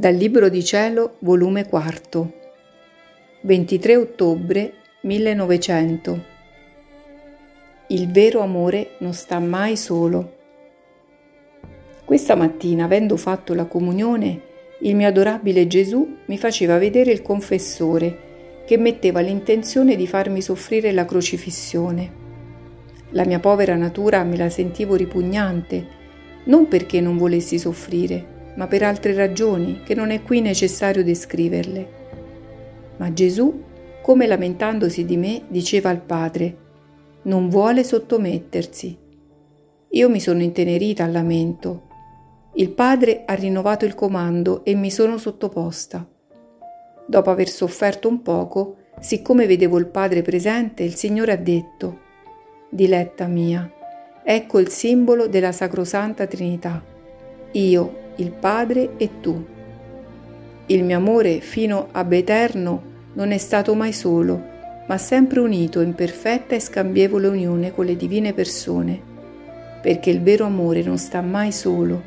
Dal 0.00 0.14
Libro 0.14 0.48
di 0.48 0.64
Cielo, 0.64 1.16
volume 1.18 1.68
4, 1.68 2.32
23 3.42 3.96
ottobre 3.96 4.72
1900. 5.02 6.24
Il 7.88 8.10
vero 8.10 8.40
amore 8.40 8.92
non 9.00 9.12
sta 9.12 9.38
mai 9.40 9.76
solo. 9.76 10.36
Questa 12.02 12.34
mattina, 12.34 12.84
avendo 12.84 13.18
fatto 13.18 13.52
la 13.52 13.66
comunione, 13.66 14.40
il 14.78 14.96
mio 14.96 15.06
adorabile 15.06 15.66
Gesù 15.66 16.16
mi 16.24 16.38
faceva 16.38 16.78
vedere 16.78 17.12
il 17.12 17.20
confessore 17.20 18.62
che 18.64 18.78
metteva 18.78 19.20
l'intenzione 19.20 19.96
di 19.96 20.06
farmi 20.06 20.40
soffrire 20.40 20.92
la 20.92 21.04
crocifissione. 21.04 22.10
La 23.10 23.26
mia 23.26 23.38
povera 23.38 23.76
natura 23.76 24.24
me 24.24 24.38
la 24.38 24.48
sentivo 24.48 24.94
ripugnante, 24.94 25.86
non 26.44 26.68
perché 26.68 27.02
non 27.02 27.18
volessi 27.18 27.58
soffrire, 27.58 28.29
ma 28.54 28.66
per 28.66 28.82
altre 28.82 29.14
ragioni 29.14 29.80
che 29.84 29.94
non 29.94 30.10
è 30.10 30.22
qui 30.22 30.40
necessario 30.40 31.04
descriverle. 31.04 31.88
Ma 32.96 33.12
Gesù, 33.12 33.62
come 34.02 34.26
lamentandosi 34.26 35.04
di 35.04 35.16
me, 35.16 35.42
diceva 35.48 35.90
al 35.90 36.00
Padre, 36.00 36.56
non 37.22 37.48
vuole 37.48 37.84
sottomettersi. 37.84 38.98
Io 39.90 40.08
mi 40.08 40.20
sono 40.20 40.42
intenerita 40.42 41.04
al 41.04 41.12
lamento. 41.12 41.88
Il 42.54 42.70
Padre 42.70 43.24
ha 43.26 43.34
rinnovato 43.34 43.84
il 43.84 43.94
comando 43.94 44.64
e 44.64 44.74
mi 44.74 44.90
sono 44.90 45.18
sottoposta. 45.18 46.06
Dopo 47.06 47.30
aver 47.30 47.48
sofferto 47.48 48.08
un 48.08 48.22
poco, 48.22 48.76
siccome 49.00 49.46
vedevo 49.46 49.78
il 49.78 49.86
Padre 49.86 50.22
presente, 50.22 50.82
il 50.82 50.94
Signore 50.94 51.32
ha 51.32 51.36
detto, 51.36 51.98
Diletta 52.68 53.26
mia, 53.26 53.68
ecco 54.22 54.58
il 54.58 54.68
simbolo 54.68 55.26
della 55.26 55.52
Sacrosanta 55.52 56.26
Trinità. 56.26 56.82
Io, 57.52 57.99
il 58.20 58.32
Padre 58.32 58.90
e 58.98 59.20
tu. 59.20 59.42
Il 60.66 60.84
mio 60.84 60.96
amore 60.96 61.40
fino 61.40 61.88
ab 61.90 62.12
eterno 62.12 62.82
non 63.14 63.32
è 63.32 63.38
stato 63.38 63.74
mai 63.74 63.92
solo, 63.92 64.48
ma 64.86 64.98
sempre 64.98 65.40
unito 65.40 65.80
in 65.80 65.94
perfetta 65.94 66.54
e 66.54 66.60
scambievole 66.60 67.28
unione 67.28 67.72
con 67.72 67.86
le 67.86 67.96
divine 67.96 68.34
persone, 68.34 69.00
perché 69.80 70.10
il 70.10 70.20
vero 70.20 70.44
amore 70.44 70.82
non 70.82 70.98
sta 70.98 71.22
mai 71.22 71.50
solo, 71.50 72.02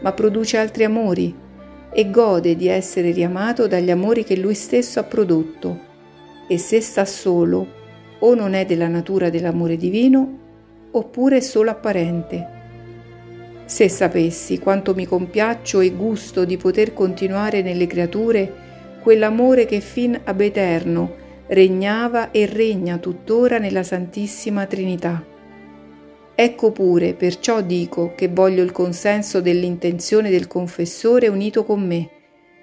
ma 0.00 0.12
produce 0.12 0.56
altri 0.56 0.84
amori 0.84 1.34
e 1.92 2.10
gode 2.10 2.56
di 2.56 2.68
essere 2.68 3.10
riamato 3.10 3.66
dagli 3.66 3.90
amori 3.90 4.24
che 4.24 4.36
lui 4.36 4.54
stesso 4.54 4.98
ha 5.00 5.04
prodotto, 5.04 5.80
e 6.48 6.58
se 6.58 6.80
sta 6.80 7.04
solo 7.04 7.74
o 8.20 8.34
non 8.34 8.54
è 8.54 8.64
della 8.64 8.88
natura 8.88 9.28
dell'amore 9.28 9.76
divino, 9.76 10.38
oppure 10.92 11.36
è 11.36 11.40
solo 11.40 11.70
apparente 11.70 12.54
se 13.66 13.88
sapessi 13.88 14.60
quanto 14.60 14.94
mi 14.94 15.06
compiaccio 15.06 15.80
e 15.80 15.90
gusto 15.90 16.44
di 16.44 16.56
poter 16.56 16.94
continuare 16.94 17.62
nelle 17.62 17.86
creature 17.86 18.64
quell'amore 19.02 19.66
che 19.66 19.80
fin 19.80 20.18
ab 20.24 20.40
eterno 20.40 21.14
regnava 21.48 22.30
e 22.30 22.46
regna 22.46 22.98
tuttora 22.98 23.58
nella 23.58 23.82
Santissima 23.82 24.66
Trinità. 24.66 25.24
Ecco 26.34 26.70
pure, 26.70 27.14
perciò 27.14 27.60
dico 27.60 28.12
che 28.14 28.28
voglio 28.28 28.62
il 28.62 28.72
consenso 28.72 29.40
dell'intenzione 29.40 30.30
del 30.30 30.46
confessore 30.46 31.28
unito 31.28 31.64
con 31.64 31.84
me, 31.84 32.08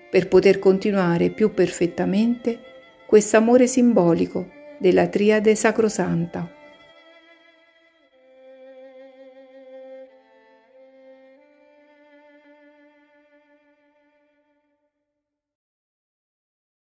per 0.09 0.28
poter 0.28 0.59
continuare 0.59 1.31
più 1.31 1.54
perfettamente 1.54 2.59
quest'amore 3.06 3.68
simbolico 3.68 4.48
della 4.78 5.08
Triade 5.08 5.56
Sacrosanta. 5.56 6.62